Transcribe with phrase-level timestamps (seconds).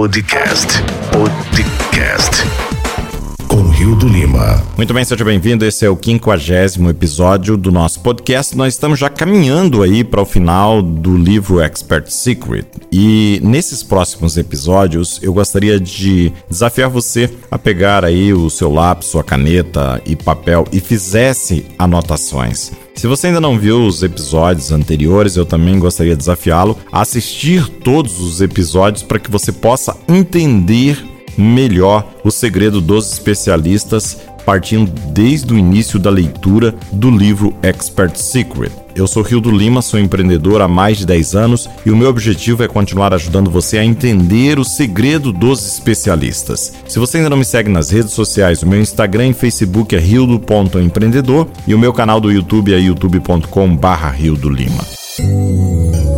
[0.00, 0.80] Podcast.
[1.12, 2.79] Podcast.
[3.80, 4.62] Lima.
[4.76, 5.64] Muito bem, seja bem-vindo.
[5.64, 8.54] Esse é o quinquagésimo episódio do nosso podcast.
[8.54, 12.66] Nós estamos já caminhando aí para o final do livro Expert Secret.
[12.92, 19.08] E nesses próximos episódios, eu gostaria de desafiar você a pegar aí o seu lápis,
[19.08, 22.72] sua caneta e papel e fizesse anotações.
[22.94, 27.66] Se você ainda não viu os episódios anteriores, eu também gostaria de desafiá-lo a assistir
[27.66, 31.02] todos os episódios para que você possa entender
[31.36, 38.72] melhor o segredo dos especialistas partindo desde o início da leitura do livro Expert Secret.
[38.94, 42.08] Eu sou Rio do Lima, sou empreendedor há mais de 10 anos e o meu
[42.08, 46.72] objetivo é continuar ajudando você a entender o segredo dos especialistas.
[46.88, 49.98] Se você ainda não me segue nas redes sociais, o meu Instagram e Facebook é
[49.98, 54.84] rildo.empreendedor e o meu canal do YouTube é youtube.com/barra Rio do Lima.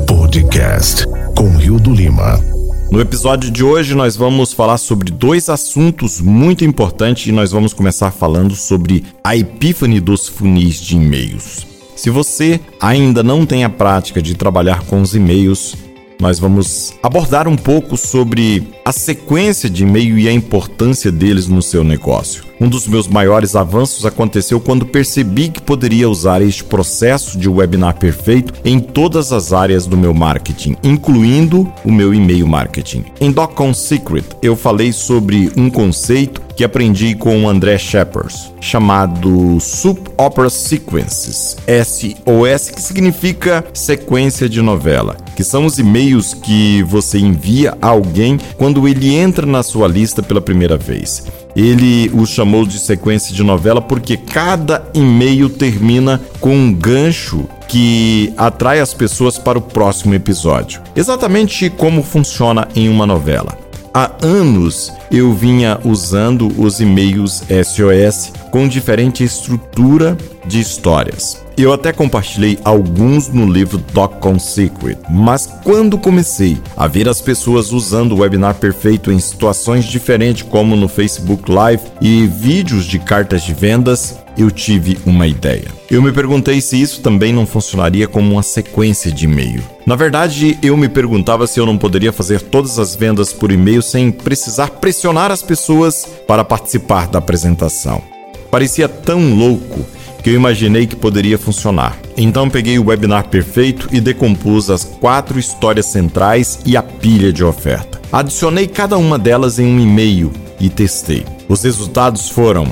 [0.06, 2.61] Podcast com Rio do Lima.
[2.92, 7.72] No episódio de hoje, nós vamos falar sobre dois assuntos muito importantes e nós vamos
[7.72, 11.66] começar falando sobre a epífane dos funis de e-mails.
[11.96, 15.74] Se você ainda não tem a prática de trabalhar com os e-mails,
[16.22, 21.60] nós vamos abordar um pouco sobre a sequência de e-mail e a importância deles no
[21.60, 22.44] seu negócio.
[22.60, 27.98] Um dos meus maiores avanços aconteceu quando percebi que poderia usar este processo de webinar
[27.98, 33.04] perfeito em todas as áreas do meu marketing, incluindo o meu e-mail marketing.
[33.20, 39.58] Em DocCon Secret, eu falei sobre um conceito que aprendi com o André Shepard, chamado
[39.58, 47.18] Soup Opera Sequences, SOS, que significa sequência de novela, que são os e-mails que você
[47.18, 51.26] envia a alguém quando ele entra na sua lista pela primeira vez.
[51.54, 58.32] Ele o chamou de sequência de novela porque cada e-mail termina com um gancho que
[58.36, 60.82] atrai as pessoas para o próximo episódio.
[60.94, 63.58] Exatamente como funciona em uma novela.
[63.94, 71.44] Há anos eu vinha usando os e-mails SOS com diferente estrutura de histórias.
[71.62, 77.70] Eu até compartilhei alguns no livro DocCon Secret, mas quando comecei a ver as pessoas
[77.70, 83.44] usando o webinar perfeito em situações diferentes, como no Facebook Live e vídeos de cartas
[83.44, 85.68] de vendas, eu tive uma ideia.
[85.88, 89.62] Eu me perguntei se isso também não funcionaria como uma sequência de e-mail.
[89.86, 93.82] Na verdade, eu me perguntava se eu não poderia fazer todas as vendas por e-mail
[93.82, 98.11] sem precisar pressionar as pessoas para participar da apresentação.
[98.52, 99.80] Parecia tão louco
[100.22, 101.98] que eu imaginei que poderia funcionar.
[102.18, 107.42] Então peguei o webinar perfeito e decompus as quatro histórias centrais e a pilha de
[107.42, 107.98] oferta.
[108.12, 110.30] Adicionei cada uma delas em um e-mail
[110.60, 111.24] e testei.
[111.48, 112.66] Os resultados foram,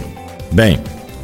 [0.52, 0.78] bem,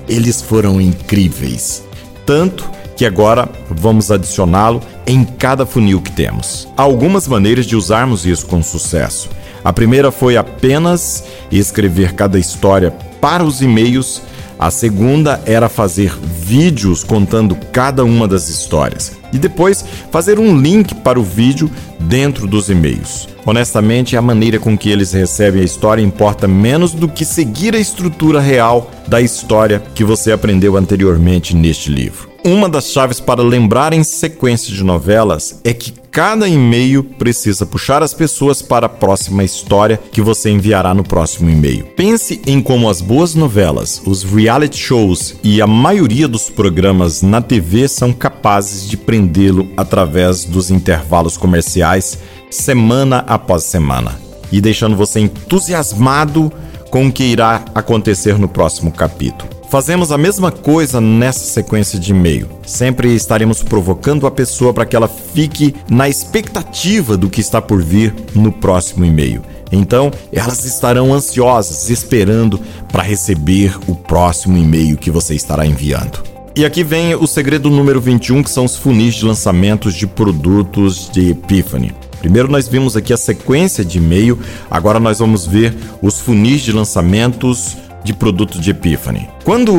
[0.09, 1.85] eles foram incríveis.
[2.25, 2.67] Tanto
[2.97, 6.67] que agora vamos adicioná-lo em cada funil que temos.
[6.79, 9.29] Há algumas maneiras de usarmos isso com sucesso.
[9.63, 12.91] A primeira foi apenas escrever cada história
[13.21, 14.23] para os e-mails
[14.59, 20.95] a segunda era fazer vídeos contando cada uma das histórias e depois fazer um link
[20.95, 23.29] para o vídeo dentro dos e-mails.
[23.45, 27.79] Honestamente, a maneira com que eles recebem a história importa menos do que seguir a
[27.79, 32.31] estrutura real da história que você aprendeu anteriormente neste livro.
[32.45, 38.03] Uma das chaves para lembrar em sequência de novelas é que cada e-mail precisa puxar
[38.03, 41.85] as pessoas para a próxima história que você enviará no próximo e-mail.
[41.95, 47.43] Pense em como as boas novelas, os reality shows e a maioria dos programas na
[47.43, 52.19] TV são capazes de prendê-lo através dos intervalos comerciais
[52.51, 54.19] semana após semana
[54.51, 56.51] e deixando você entusiasmado
[56.91, 59.56] com o que irá acontecer no próximo capítulo.
[59.69, 62.49] Fazemos a mesma coisa nessa sequência de e-mail.
[62.65, 67.83] Sempre estaremos provocando a pessoa para que ela fique na expectativa do que está por
[67.83, 69.43] vir no próximo e-mail.
[69.73, 72.61] Então, elas estarão ansiosas, esperando
[72.93, 76.23] para receber o próximo e-mail que você estará enviando.
[76.55, 81.11] E aqui vem o segredo número 21, que são os funis de lançamentos de produtos
[81.13, 81.93] de Epiphany.
[82.21, 84.39] Primeiro nós vimos aqui a sequência de e-mail,
[84.71, 89.29] agora nós vamos ver os funis de lançamentos de produto de Epiphany.
[89.45, 89.75] Quando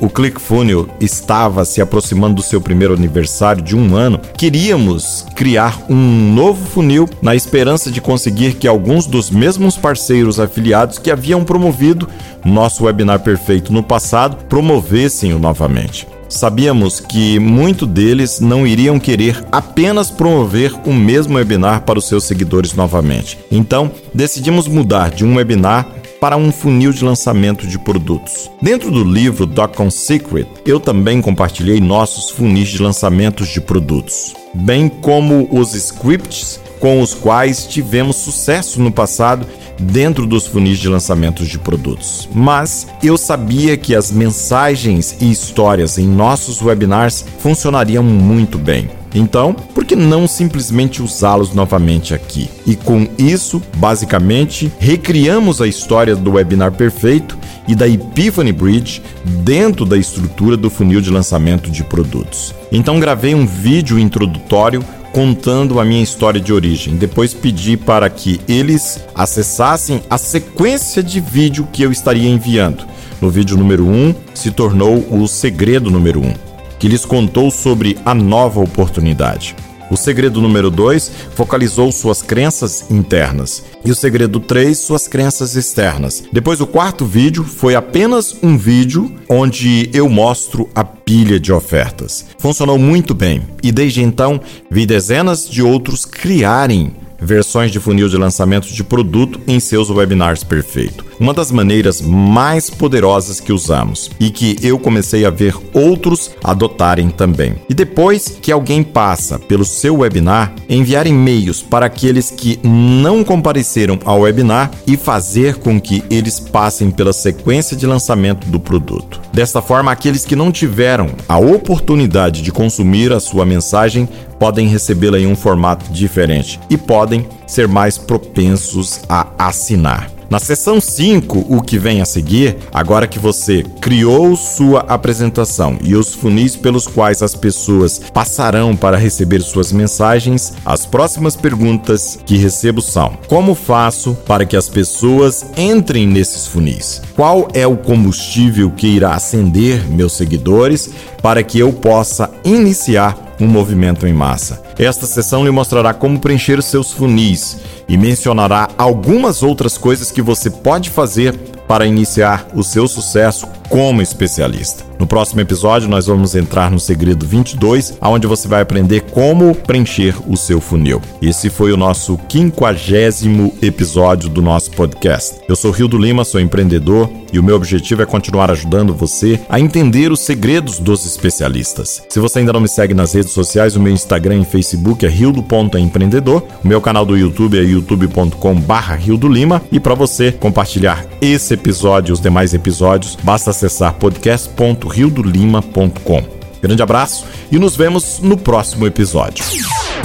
[0.00, 6.32] o ClickFunnels estava se aproximando do seu primeiro aniversário de um ano, queríamos criar um
[6.32, 12.08] novo funil na esperança de conseguir que alguns dos mesmos parceiros afiliados que haviam promovido
[12.44, 16.06] nosso webinar perfeito no passado promovessem-o novamente.
[16.28, 22.24] Sabíamos que muito deles não iriam querer apenas promover o mesmo webinar para os seus
[22.24, 23.38] seguidores novamente.
[23.50, 25.86] Então, decidimos mudar de um webinar
[26.22, 28.48] para um funil de lançamento de produtos.
[28.62, 34.88] Dentro do livro Docon Secret, eu também compartilhei nossos funis de lançamentos de produtos, bem
[34.88, 39.44] como os scripts com os quais tivemos sucesso no passado
[39.80, 42.28] dentro dos funis de lançamentos de produtos.
[42.32, 49.01] Mas eu sabia que as mensagens e histórias em nossos webinars funcionariam muito bem.
[49.14, 52.48] Então, por que não simplesmente usá-los novamente aqui?
[52.66, 57.36] E com isso, basicamente, recriamos a história do webinar perfeito
[57.68, 59.02] e da Epiphany Bridge
[59.44, 62.54] dentro da estrutura do funil de lançamento de produtos.
[62.70, 64.82] Então, gravei um vídeo introdutório
[65.12, 66.96] contando a minha história de origem.
[66.96, 72.84] Depois pedi para que eles acessassem a sequência de vídeo que eu estaria enviando.
[73.20, 76.34] No vídeo número 1 se tornou o segredo número 1,
[76.82, 79.54] que lhes contou sobre a nova oportunidade.
[79.88, 83.62] O segredo número 2 focalizou suas crenças internas.
[83.84, 86.24] E o segredo 3, suas crenças externas.
[86.32, 92.26] Depois, o quarto vídeo foi apenas um vídeo onde eu mostro a pilha de ofertas.
[92.36, 98.16] Funcionou muito bem e desde então vi dezenas de outros criarem versões de funil de
[98.16, 101.04] lançamento de produto em seus webinars perfeito.
[101.18, 107.10] Uma das maneiras mais poderosas que usamos e que eu comecei a ver outros adotarem
[107.10, 107.54] também.
[107.68, 113.98] E depois que alguém passa pelo seu webinar, enviar e-mails para aqueles que não compareceram
[114.04, 119.20] ao webinar e fazer com que eles passem pela sequência de lançamento do produto.
[119.32, 124.08] Desta forma, aqueles que não tiveram a oportunidade de consumir a sua mensagem
[124.38, 130.10] podem recebê-la em um formato diferente e podem ser mais propensos a assinar.
[130.32, 135.94] Na seção 5, o que vem a seguir, agora que você criou sua apresentação e
[135.94, 142.38] os funis pelos quais as pessoas passarão para receber suas mensagens, as próximas perguntas que
[142.38, 147.02] recebo são: Como faço para que as pessoas entrem nesses funis?
[147.14, 150.88] Qual é o combustível que irá acender meus seguidores
[151.20, 154.62] para que eu possa iniciar um movimento em massa.
[154.78, 157.58] Esta sessão lhe mostrará como preencher seus funis
[157.88, 161.36] e mencionará algumas outras coisas que você pode fazer
[161.66, 164.84] para iniciar o seu sucesso como especialista.
[164.98, 170.14] No próximo episódio, nós vamos entrar no segredo 22, onde você vai aprender como preencher
[170.28, 171.00] o seu funil.
[171.22, 175.40] Esse foi o nosso quinquagésimo episódio do nosso podcast.
[175.48, 179.40] Eu sou Rio do Lima, sou empreendedor e o meu objetivo é continuar ajudando você
[179.48, 182.02] a entender os segredos dos especialistas.
[182.10, 185.08] Se você ainda não me segue nas redes sociais, o meu Instagram e Facebook é
[185.08, 191.06] rio.empreendedor, o meu canal do YouTube é youtube.com/barra Rio do Lima e para você compartilhar
[191.22, 196.24] esse episódio e os demais episódios, basta acessar podcast.riodolima.com.
[196.60, 199.42] Grande abraço e nos vemos no próximo episódio.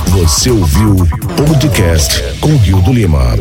[0.09, 1.06] Você ouviu o
[1.45, 3.36] podcast com Rio do Lima.